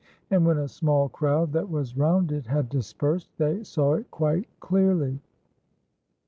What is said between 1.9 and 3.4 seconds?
round it had dispersed,